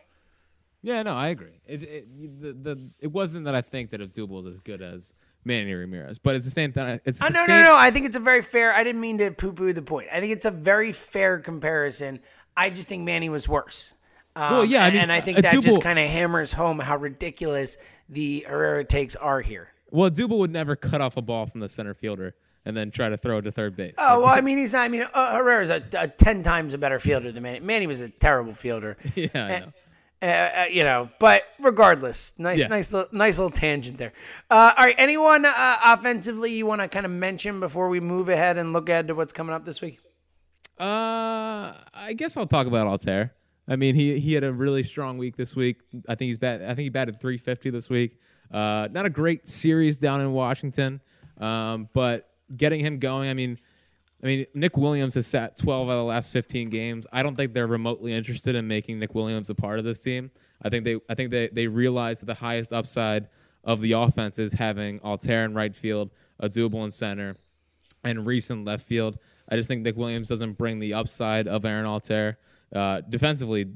[0.86, 1.60] yeah, no, I agree.
[1.66, 5.16] It, it, the, the, it wasn't that I think that Abdul was as good as
[5.44, 7.00] Manny Ramirez, but it's the same thing.
[7.06, 7.76] It's Oh, no, no, no.
[7.76, 8.72] I think it's a very fair.
[8.72, 10.10] I didn't mean to poo poo the point.
[10.14, 12.20] I think it's a very fair comparison.
[12.56, 13.95] I just think Manny was worse.
[14.36, 16.80] Um, Well, yeah, I and- mean, and I think that just kind of hammers home
[16.80, 17.78] how ridiculous
[18.10, 19.70] the Herrera takes are here.
[19.92, 23.08] Well, Dubal would never cut off a ball from the center fielder and then try
[23.10, 23.96] to throw it to third base.
[23.98, 24.82] Oh well, I mean, he's not.
[24.82, 27.60] I mean, uh, Herrera's a, a ten times a better fielder than Manny.
[27.62, 28.98] Manny was a terrible fielder.
[29.16, 29.74] yeah, I know.
[30.22, 32.68] Uh, uh, you know, but regardless, nice, Yeah.
[32.68, 34.12] nice, little, nice little tangent there.
[34.50, 38.28] Uh, all right, anyone uh, offensively you want to kind of mention before we move
[38.28, 40.00] ahead and look ahead to what's coming up this week?
[40.80, 43.30] Uh, I guess I'll talk about Altherr.
[43.68, 45.82] I mean, he he had a really strong week this week.
[46.08, 46.62] I think he's bat.
[46.62, 48.20] I think he batted 350 this week.
[48.52, 51.02] Uh, not a great series down in Washington,
[51.40, 53.30] um, but getting him going.
[53.30, 53.58] I mean,
[54.24, 57.08] I mean, Nick Williams has sat 12 out of the last 15 games.
[57.12, 60.32] I don't think they're remotely interested in making Nick Williams a part of this team.
[60.62, 63.30] I think they I think they they realize that the highest upside
[63.64, 67.38] of the offense is having Altherr in right field, a doable in center,
[68.04, 69.18] and in left field.
[69.50, 72.36] I just think Nick Williams doesn't bring the upside of Aaron Altherr.
[72.76, 73.72] Uh, defensively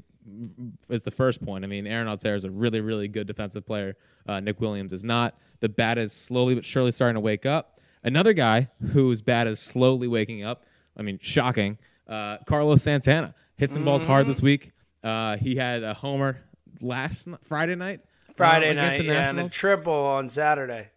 [0.88, 1.64] is the first point.
[1.64, 3.96] I mean, Aaron Altherr is a really, really good defensive player.
[4.26, 5.36] Uh, Nick Williams is not.
[5.60, 7.80] The bat is slowly but surely starting to wake up.
[8.04, 10.64] Another guy whose bat is slowly waking up.
[10.96, 11.78] I mean, shocking.
[12.06, 14.72] Uh, Carlos Santana hit some balls hard this week.
[15.02, 16.38] Uh, he had a homer
[16.80, 18.00] last n- Friday night.
[18.28, 20.88] uh, Friday night, the yeah, and a triple on Saturday.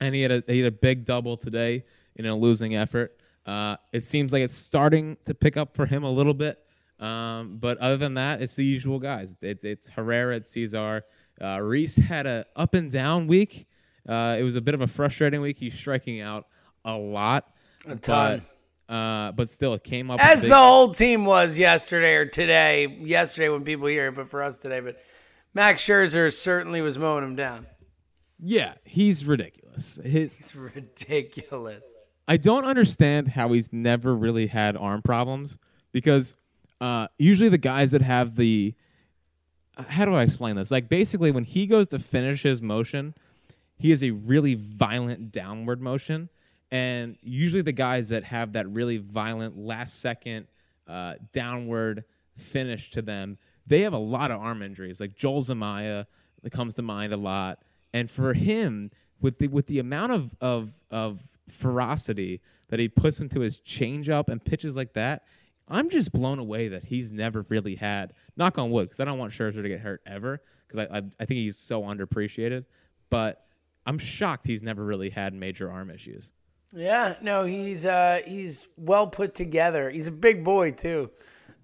[0.00, 1.84] and he had a he had a big double today
[2.16, 3.16] in a losing effort.
[3.44, 6.58] Uh, it seems like it's starting to pick up for him a little bit,
[7.02, 9.36] um, but other than that, it's the usual guys.
[9.42, 11.02] It's it's Herrera, it's Cesar.
[11.40, 13.66] Uh, Rhys had a up and down week.
[14.08, 15.58] Uh, it was a bit of a frustrating week.
[15.58, 16.46] He's striking out
[16.84, 17.48] a lot,
[17.86, 18.42] A ton.
[18.88, 22.26] But, uh, but still, it came up As big- the whole team was yesterday or
[22.26, 22.86] today.
[23.00, 24.80] Yesterday when people hear it, but for us today.
[24.80, 25.00] But
[25.54, 27.66] Max Scherzer certainly was mowing him down.
[28.38, 29.98] yeah, he's ridiculous.
[30.04, 31.86] His It's ridiculous.
[32.28, 35.58] I don't understand how he's never really had arm problems
[35.92, 36.34] because
[36.82, 38.74] uh, usually the guys that have the
[39.76, 40.72] uh, how do I explain this?
[40.72, 43.14] Like basically, when he goes to finish his motion,
[43.78, 46.28] he has a really violent downward motion,
[46.72, 50.48] and usually the guys that have that really violent last second
[50.88, 52.02] uh, downward
[52.36, 54.98] finish to them, they have a lot of arm injuries.
[54.98, 56.06] Like Joel Zumaya
[56.50, 57.60] comes to mind a lot,
[57.94, 58.90] and for him
[59.20, 62.40] with the with the amount of of of ferocity
[62.70, 65.22] that he puts into his changeup and pitches like that,
[65.72, 68.12] I'm just blown away that he's never really had.
[68.36, 71.02] Knock on wood, because I don't want Scherzer to get hurt ever, because I, I
[71.20, 72.64] I think he's so underappreciated.
[73.10, 73.44] But
[73.86, 76.32] I'm shocked he's never really had major arm issues.
[76.74, 79.90] Yeah, no, he's uh he's well put together.
[79.90, 81.10] He's a big boy too.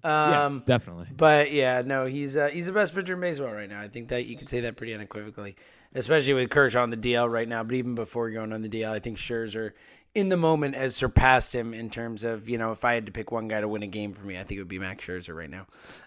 [0.05, 1.09] Um, yeah, definitely.
[1.17, 3.81] But yeah, no, he's uh, he's the best pitcher in baseball right now.
[3.81, 5.57] I think that you could say that pretty unequivocally,
[5.95, 7.65] especially with Kershaw on the DL right now.
[7.65, 9.73] But even before going on the DL, I think Scherzer
[10.15, 13.13] in the moment has surpassed him in terms of you know if I had to
[13.13, 15.05] pick one guy to win a game for me, I think it would be Max
[15.05, 15.67] Scherzer right now.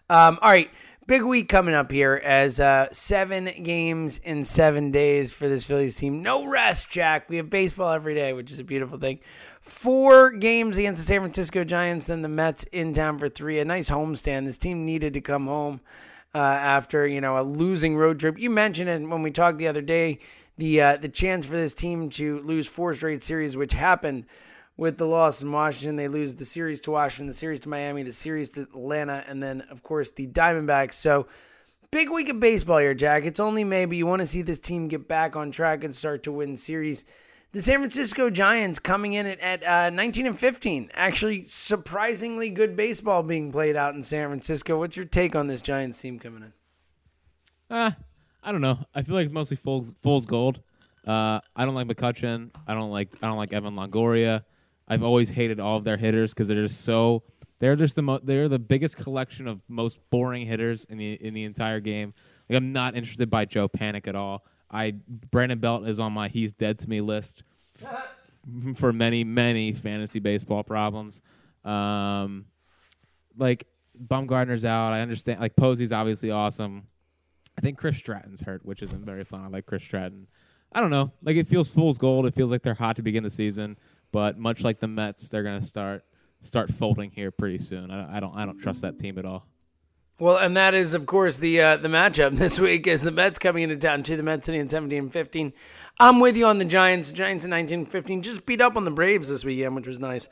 [0.09, 0.69] Um, all right,
[1.07, 5.95] big week coming up here as uh, seven games in seven days for this Phillies
[5.95, 6.21] team.
[6.21, 7.29] No rest, Jack.
[7.29, 9.19] We have baseball every day, which is a beautiful thing.
[9.61, 13.59] Four games against the San Francisco Giants, then the Mets in town for three.
[13.59, 14.45] A nice homestand.
[14.45, 15.81] This team needed to come home
[16.33, 18.37] uh, after you know a losing road trip.
[18.37, 20.19] You mentioned it when we talked the other day.
[20.61, 24.27] The uh, the chance for this team to lose four straight series, which happened
[24.77, 25.95] with the loss in Washington.
[25.95, 29.41] They lose the series to Washington, the series to Miami, the series to Atlanta, and
[29.41, 30.93] then, of course, the Diamondbacks.
[30.93, 31.25] So,
[31.89, 33.25] big week of baseball here, Jack.
[33.25, 36.21] It's only maybe you want to see this team get back on track and start
[36.25, 37.05] to win series.
[37.53, 40.91] The San Francisco Giants coming in at, at uh, 19 and 15.
[40.93, 44.77] Actually, surprisingly good baseball being played out in San Francisco.
[44.77, 47.75] What's your take on this Giants team coming in?
[47.75, 47.91] Uh,
[48.43, 48.79] I don't know.
[48.93, 50.61] I feel like it's mostly fool's, fool's gold.
[51.05, 52.51] Uh, I don't like McCutchen.
[52.67, 54.43] I don't like I don't like Evan Longoria.
[54.87, 57.23] I've always hated all of their hitters because they're just so
[57.59, 61.33] they're just the mo- they're the biggest collection of most boring hitters in the in
[61.33, 62.13] the entire game.
[62.49, 64.45] Like I'm not interested by Joe Panik at all.
[64.69, 67.43] I Brandon Belt is on my he's dead to me list
[68.75, 71.21] for many many fantasy baseball problems.
[71.63, 72.45] Um,
[73.37, 73.65] like
[73.99, 74.93] Bumgarner's out.
[74.93, 75.39] I understand.
[75.39, 76.87] Like Posey's obviously awesome.
[77.61, 79.41] I think Chris Stratton's hurt, which isn't very fun.
[79.41, 80.25] I like Chris Stratton.
[80.71, 81.11] I don't know.
[81.21, 82.25] Like it feels fool's gold.
[82.25, 83.77] It feels like they're hot to begin the season.
[84.11, 86.03] But much like the Mets, they're going to start
[86.41, 87.91] start folding here pretty soon.
[87.91, 89.45] I, I, don't I don't trust that team at all.
[90.17, 93.37] Well, and that is, of course, the uh, the matchup this week is the Mets
[93.37, 95.53] coming into town to the Mets sitting in 17 and 15.
[95.99, 97.11] I'm with you on the Giants.
[97.11, 99.99] Giants in 19 and 15 just beat up on the Braves this weekend, which was
[99.99, 100.29] nice.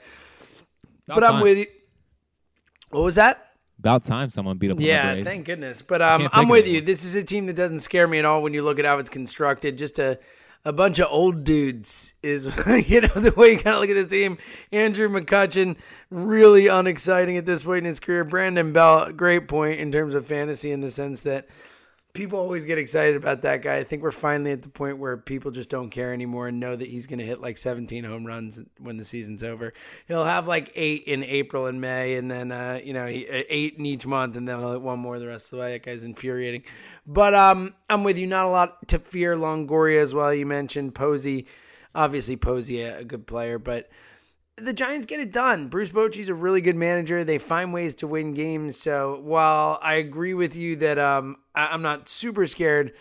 [1.05, 1.35] About but time.
[1.35, 1.67] I'm with you.
[2.89, 3.48] What was that?
[3.79, 5.81] About time someone beat up Yeah, thank goodness.
[5.81, 6.75] But um, I'm with anymore.
[6.75, 6.81] you.
[6.81, 8.97] This is a team that doesn't scare me at all when you look at how
[8.97, 9.77] it's constructed.
[9.77, 10.19] Just a
[10.65, 12.45] a bunch of old dudes is
[12.87, 14.37] you know the way you kind of look at this team.
[14.71, 15.77] Andrew McCutchen,
[16.09, 18.23] really unexciting at this point in his career.
[18.23, 21.47] Brandon Belt, great point in terms of fantasy in the sense that
[22.19, 23.77] people always get excited about that guy.
[23.77, 26.75] I think we're finally at the point where people just don't care anymore and know
[26.75, 29.71] that he's going to hit like 17 home runs when the season's over.
[30.05, 33.75] He'll have like eight in April and May, and then uh, you know he, eight
[33.77, 35.71] in each month, and then he'll hit one more the rest of the way.
[35.71, 36.63] That guy's infuriating.
[37.07, 38.27] But um, I'm with you.
[38.27, 39.37] Not a lot to fear.
[39.37, 40.33] Longoria as well.
[40.33, 41.47] You mentioned Posey.
[41.95, 43.89] Obviously, Posey a, a good player, but
[44.61, 45.67] the Giants get it done.
[45.67, 47.23] Bruce Bochy's a really good manager.
[47.23, 48.77] They find ways to win games.
[48.77, 52.93] So while I agree with you that um, I- I'm not super scared,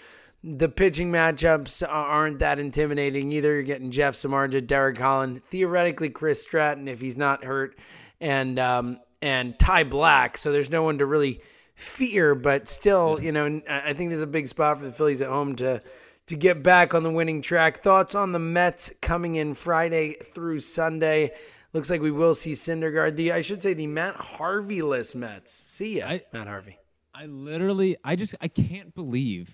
[0.44, 3.54] the pitching matchups aren't that intimidating either.
[3.54, 7.76] You're getting Jeff Samardzija, Derek Holland, theoretically Chris Stratton if he's not hurt,
[8.20, 10.36] and um, and Ty Blach.
[10.36, 11.40] So there's no one to really
[11.74, 15.20] fear, but still, you know, I I think there's a big spot for the Phillies
[15.22, 15.82] at home to
[16.26, 17.82] to get back on the winning track.
[17.82, 21.32] Thoughts on the Mets coming in Friday through Sunday?
[21.72, 23.16] Looks like we will see Syndergaard.
[23.16, 25.52] The I should say the Matt Harvey-less Mets.
[25.52, 26.77] See ya, I- Matt Harvey.
[27.18, 29.52] I literally, I just, I can't believe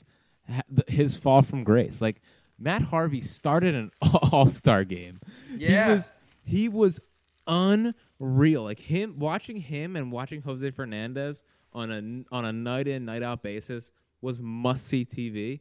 [0.87, 2.03] his fall from grace.
[2.03, 2.21] Like
[2.59, 3.91] Matt Harvey started an
[4.33, 5.21] All Star game.
[5.57, 5.87] Yeah.
[5.87, 6.13] he was,
[6.45, 7.01] he was
[7.47, 8.65] unreal.
[8.65, 13.23] Like him, watching him and watching Jose Fernandez on a on a night in night
[13.23, 15.61] out basis was must see TV.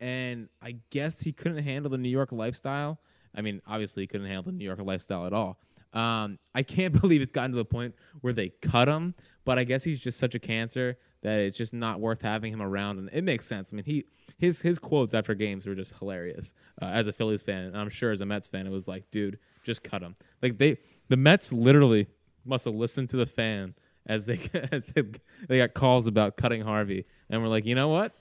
[0.00, 2.98] And I guess he couldn't handle the New York lifestyle.
[3.34, 5.58] I mean, obviously he couldn't handle the New York lifestyle at all.
[5.92, 9.64] Um, I can't believe it's gotten to the point where they cut him, but I
[9.64, 13.08] guess he's just such a cancer that it's just not worth having him around, and
[13.12, 13.72] it makes sense.
[13.72, 14.04] I mean, he
[14.38, 16.52] his his quotes after games were just hilarious.
[16.80, 19.10] Uh, as a Phillies fan, and I'm sure as a Mets fan, it was like,
[19.10, 20.16] dude, just cut him.
[20.42, 22.08] Like they, the Mets literally
[22.44, 23.74] must have listened to the fan
[24.06, 24.40] as they
[24.72, 25.02] as they,
[25.48, 28.12] they got calls about cutting Harvey, and we're like, you know what?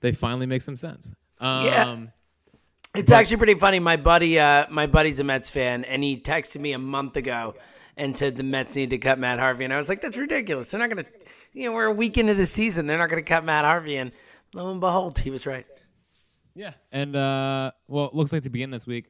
[0.00, 1.10] They finally make some sense.
[1.40, 1.96] Um, Yeah.
[2.94, 3.80] It's actually pretty funny.
[3.80, 7.56] My buddy, uh, my buddy's a Mets fan, and he texted me a month ago
[7.96, 10.70] and said the Mets need to cut Matt Harvey, and I was like, "That's ridiculous.
[10.70, 11.10] They're not going to,
[11.52, 12.86] you know, we're a week into the season.
[12.86, 14.12] They're not going to cut Matt Harvey." And
[14.52, 15.66] lo and behold, he was right.
[16.54, 19.06] Yeah, and uh, well, it looks like to begin this week,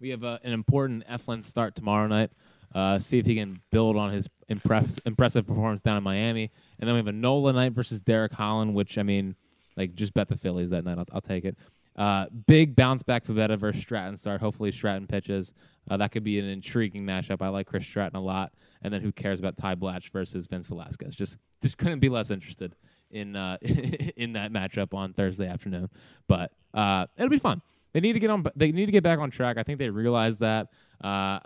[0.00, 2.30] we have uh, an important Eflin start tomorrow night
[2.74, 6.50] Uh, see if he can build on his impress- impressive performance down in Miami.
[6.78, 9.36] And then we have a Nola night versus Derek Holland, which I mean,
[9.76, 10.96] like just bet the Phillies that night.
[10.98, 11.56] I'll, I'll take it.
[11.96, 14.40] Uh, big bounce back Pivetta versus Stratton start.
[14.40, 15.52] Hopefully Stratton pitches.
[15.90, 17.42] Uh, that could be an intriguing matchup.
[17.42, 18.52] I like Chris Stratton a lot.
[18.82, 21.14] And then who cares about Ty Blach versus Vince Velasquez?
[21.14, 22.74] Just just couldn't be less interested
[23.10, 25.88] in uh, in that matchup on Thursday afternoon.
[26.28, 27.62] But uh, it'll be fun.
[27.92, 28.44] They need to get on.
[28.56, 29.58] They need to get back on track.
[29.58, 30.68] I think they realize that.
[31.02, 31.38] Uh,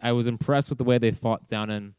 [0.00, 1.94] I was impressed with the way they fought down in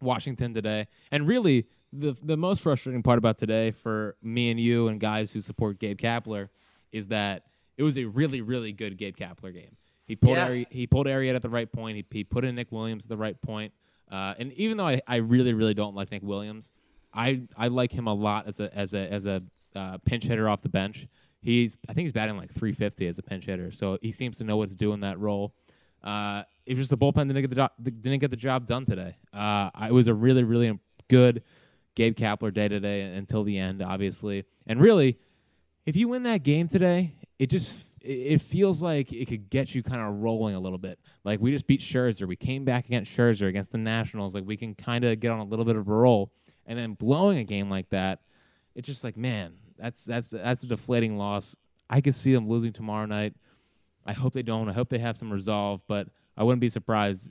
[0.00, 4.88] Washington today, and really the the most frustrating part about today for me and you
[4.88, 6.48] and guys who support Gabe Kapler
[6.94, 7.42] is that
[7.76, 9.76] it was a really really good Gabe Kapler game.
[10.06, 10.46] He pulled Yeah.
[10.46, 11.96] Ari- he pulled Arrieta at the right point.
[11.96, 13.72] He, he put in Nick Williams at the right point.
[14.10, 16.72] Uh, and even though I, I really really don't like Nick Williams,
[17.12, 19.40] I I like him a lot as a as a as a
[19.74, 21.06] uh, pinch hitter off the bench.
[21.40, 24.44] He's I think he's batting like 350 as a pinch hitter, so he seems to
[24.44, 25.54] know what to do in that role.
[26.02, 28.84] Uh, it was just the bullpen didn't get the job didn't get the job done
[28.84, 29.16] today.
[29.32, 30.78] Uh, it was a really really
[31.08, 31.42] good
[31.94, 34.44] Gabe Kapler day today until the end, obviously.
[34.66, 35.18] And really,
[35.86, 39.82] if you win that game today, it just it feels like it could get you
[39.82, 40.98] kind of rolling a little bit.
[41.24, 44.34] Like we just beat Scherzer, we came back against Scherzer against the Nationals.
[44.34, 46.32] Like we can kind of get on a little bit of a roll,
[46.66, 48.20] and then blowing a game like that,
[48.74, 51.56] it's just like man, that's that's that's a deflating loss.
[51.88, 53.34] I could see them losing tomorrow night.
[54.06, 54.68] I hope they don't.
[54.68, 57.30] I hope they have some resolve, but I wouldn't be surprised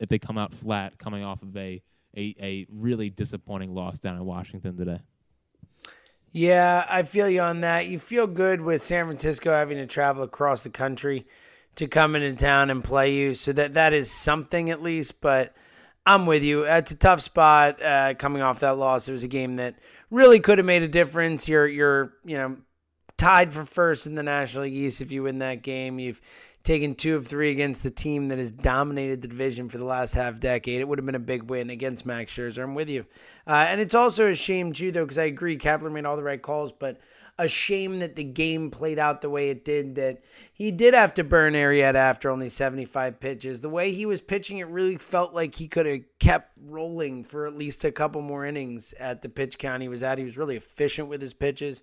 [0.00, 1.82] if they come out flat coming off of a
[2.16, 5.00] a, a really disappointing loss down in Washington today.
[6.32, 7.88] Yeah, I feel you on that.
[7.88, 11.26] You feel good with San Francisco having to travel across the country
[11.74, 15.20] to come into town and play you, so that that is something at least.
[15.20, 15.54] But
[16.06, 16.62] I'm with you.
[16.64, 19.08] It's a tough spot uh, coming off that loss.
[19.08, 19.76] It was a game that
[20.10, 21.48] really could have made a difference.
[21.48, 22.56] You're you're you know
[23.18, 25.98] tied for first in the National League East if you win that game.
[25.98, 26.22] You've
[26.64, 30.14] taken two of three against the team that has dominated the division for the last
[30.14, 30.80] half decade.
[30.80, 32.62] It would have been a big win against Max Scherzer.
[32.62, 33.06] I'm with you.
[33.46, 36.22] Uh, and it's also a shame, too, though, because I agree Kapler made all the
[36.22, 37.00] right calls, but
[37.38, 40.22] a shame that the game played out the way it did, that
[40.52, 43.60] he did have to burn Arrieta after only 75 pitches.
[43.60, 47.46] The way he was pitching, it really felt like he could have kept rolling for
[47.46, 50.18] at least a couple more innings at the pitch count he was at.
[50.18, 51.82] He was really efficient with his pitches.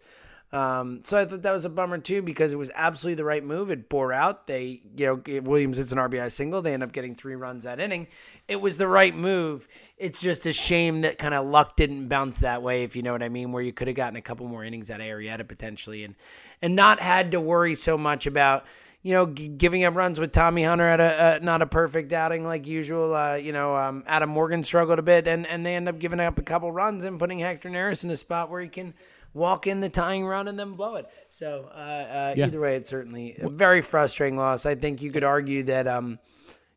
[0.52, 3.44] Um, so I thought that was a bummer too because it was absolutely the right
[3.44, 3.70] move.
[3.70, 4.48] It bore out.
[4.48, 6.62] They, you know, Williams hits an RBI single.
[6.62, 8.08] They end up getting three runs that inning.
[8.48, 9.68] It was the right move.
[9.98, 13.12] It's just a shame that kind of luck didn't bounce that way, if you know
[13.12, 15.48] what I mean, where you could have gotten a couple more innings out of Arrieta
[15.48, 16.16] potentially and
[16.62, 18.66] and not had to worry so much about
[19.02, 22.12] you know, g- giving up runs with Tommy Hunter at a, a not a perfect
[22.12, 23.16] outing like usual.
[23.16, 26.20] Uh, you know, um, Adam Morgan struggled a bit, and, and they end up giving
[26.20, 28.94] up a couple runs and putting Hector Neris in a spot where he can
[29.34, 31.06] walk in the tying run and then blow it.
[31.30, 32.48] So uh, uh, Yeah.
[32.48, 34.66] either way, it's certainly a very frustrating loss.
[34.66, 36.20] I think you could argue that, um,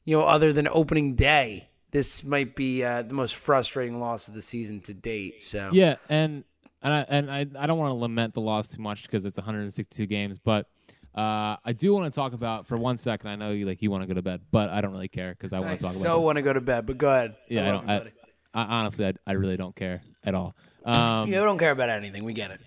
[0.05, 4.35] you know, other than opening day, this might be uh, the most frustrating loss of
[4.35, 5.43] the season to date.
[5.43, 6.45] So Yeah, and
[6.83, 9.37] and I and I, I don't want to lament the loss too much because it's
[9.37, 10.67] 162 games, but
[11.15, 13.29] uh, I do want to talk about for one second.
[13.29, 15.33] I know you like you want to go to bed, but I don't really care
[15.33, 16.15] because I want to talk so about.
[16.15, 17.37] So want to go to bed, but go ahead.
[17.49, 17.91] yeah, I don't.
[17.91, 18.13] I.
[18.55, 20.55] I, honestly, I, I really don't care at all.
[20.85, 22.25] Um, you don't care about anything.
[22.25, 22.61] We get it.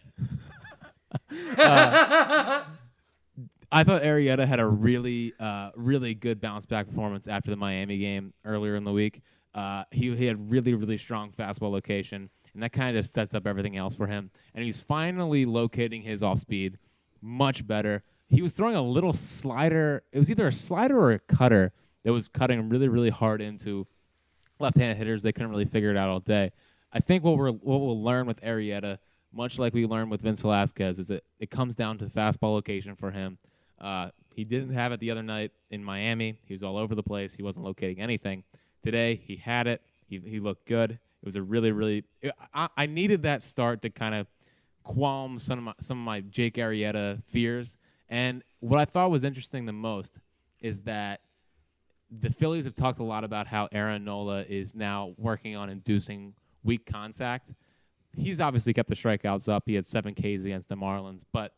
[3.71, 7.97] I thought Arrieta had a really, uh, really good bounce back performance after the Miami
[7.97, 9.21] game earlier in the week.
[9.53, 13.47] Uh, he, he had really, really strong fastball location, and that kind of sets up
[13.47, 14.29] everything else for him.
[14.53, 16.77] And he's finally locating his off speed
[17.21, 18.03] much better.
[18.27, 20.03] He was throwing a little slider.
[20.11, 21.73] It was either a slider or a cutter
[22.03, 23.87] that was cutting really, really hard into
[24.59, 25.23] left-handed hitters.
[25.23, 26.51] They couldn't really figure it out all day.
[26.95, 28.99] I think what we're what we'll learn with Arrieta,
[29.33, 32.95] much like we learned with Vince Velasquez, is it it comes down to fastball location
[32.95, 33.37] for him.
[33.79, 36.37] Uh, he didn't have it the other night in Miami.
[36.45, 37.33] He was all over the place.
[37.33, 38.45] He wasn't locating anything.
[38.81, 39.81] Today he had it.
[40.07, 40.91] He he looked good.
[40.91, 42.05] It was a really really.
[42.53, 44.27] I, I needed that start to kind of
[44.85, 47.77] qualm some of my some of my Jake Arrieta fears.
[48.07, 50.19] And what I thought was interesting the most
[50.61, 51.19] is that
[52.09, 56.35] the Phillies have talked a lot about how Aaron Nola is now working on inducing
[56.65, 57.53] weak contact.
[58.17, 59.63] He's obviously kept the strikeouts up.
[59.65, 61.53] He had seven Ks against the Marlins, but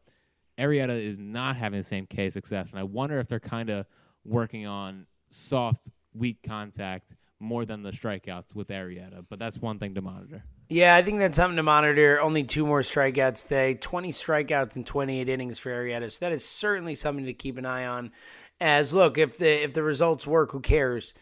[0.60, 2.72] Arrieta is not having the same K success.
[2.72, 3.86] And I wonder if they're kind of
[4.26, 9.26] working on soft, weak contact more than the strikeouts with Arrieta.
[9.30, 10.44] But that's one thing to monitor.
[10.70, 12.20] Yeah, I think that's something to monitor.
[12.20, 16.12] Only two more strikeouts today, 20 strikeouts in 28 innings for Arrieta.
[16.12, 18.12] So that is certainly something to keep an eye on.
[18.60, 21.14] As look, if the if the results work, who cares?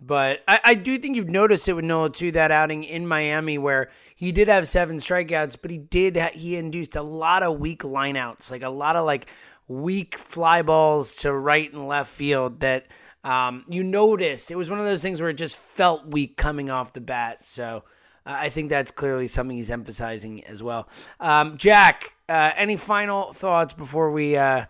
[0.00, 2.32] But I, I do think you've noticed it with Nola too.
[2.32, 6.96] That outing in Miami where he did have seven strikeouts, but he did he induced
[6.96, 9.28] a lot of weak lineouts, like a lot of like
[9.68, 12.86] weak fly balls to right and left field that
[13.22, 16.70] Um, you noticed it was one of those things where it just felt weak coming
[16.70, 17.44] off the bat.
[17.44, 17.84] So
[18.24, 20.88] uh, I think that's clearly something he's emphasizing as well.
[21.20, 24.64] Um, Jack, uh, any final thoughts before we uh,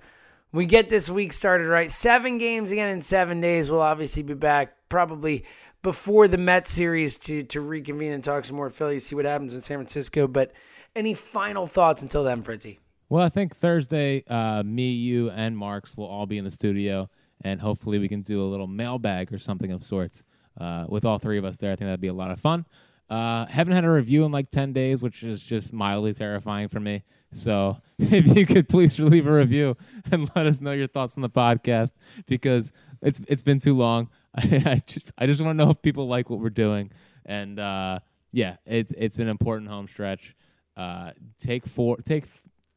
[0.52, 1.68] we get this week started?
[1.68, 3.70] Right, seven games again in seven days.
[3.70, 5.44] We'll obviously be back probably
[5.82, 9.54] before the Mets series to to reconvene and talk some more Philly, see what happens
[9.54, 10.26] in San Francisco.
[10.26, 10.52] But
[10.94, 12.78] any final thoughts until then, Fritzy?
[13.08, 17.08] Well, I think Thursday, uh, me, you, and Marks will all be in the studio,
[17.42, 20.22] and hopefully we can do a little mailbag or something of sorts
[20.60, 21.72] uh, with all three of us there.
[21.72, 22.66] I think that'd be a lot of fun.
[23.08, 26.78] Uh, haven't had a review in like 10 days, which is just mildly terrifying for
[26.78, 27.02] me.
[27.32, 29.76] So if you could please leave a review
[30.12, 31.94] and let us know your thoughts on the podcast
[32.26, 32.72] because
[33.02, 34.08] it's it's been too long.
[34.36, 36.90] I, just I just want to know if people like what we're doing.
[37.26, 38.00] And uh,
[38.32, 40.36] yeah, it's it's an important home stretch.
[40.76, 42.24] Uh, take four, take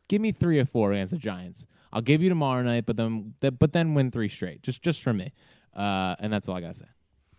[0.07, 1.67] give me three or four against the Giants.
[1.91, 5.13] I'll give you tomorrow night, but then but then win three straight, just just for
[5.13, 5.31] me.
[5.75, 6.85] Uh, and that's all I gotta say.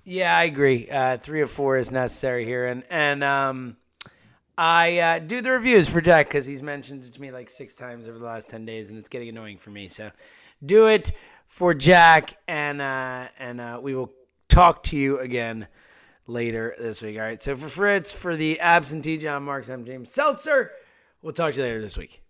[0.05, 0.89] Yeah, I agree.
[0.89, 3.77] Uh, three or four is necessary here, and and um,
[4.57, 7.75] I uh, do the reviews for Jack because he's mentioned it to me like six
[7.75, 9.89] times over the last ten days, and it's getting annoying for me.
[9.89, 10.11] So,
[10.65, 11.13] do it
[11.55, 14.13] for Jack, and uh, and uh, we will
[14.49, 15.69] talk to you again
[16.27, 17.17] later this week.
[17.17, 17.41] All right.
[17.41, 20.73] So for Fritz, for the absentee John Marks, I'm James Seltzer.
[21.23, 22.24] We'll talk to you later this week.